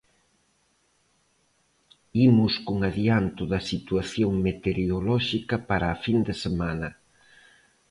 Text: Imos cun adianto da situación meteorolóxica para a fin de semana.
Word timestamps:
Imos 2.27 2.53
cun 2.65 2.79
adianto 2.89 3.43
da 3.51 3.59
situación 3.71 4.31
meteorolóxica 4.47 5.55
para 5.69 5.87
a 5.89 5.99
fin 6.05 6.17
de 6.27 6.35
semana. 6.43 6.89